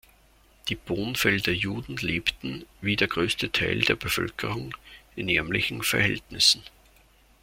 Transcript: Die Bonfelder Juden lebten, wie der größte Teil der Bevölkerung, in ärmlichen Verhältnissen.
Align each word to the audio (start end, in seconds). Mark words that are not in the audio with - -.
Die 0.67 0.73
Bonfelder 0.75 1.51
Juden 1.51 1.95
lebten, 1.97 2.65
wie 2.81 2.95
der 2.95 3.07
größte 3.07 3.51
Teil 3.51 3.81
der 3.81 3.93
Bevölkerung, 3.93 4.73
in 5.15 5.29
ärmlichen 5.29 5.83
Verhältnissen. 5.83 6.63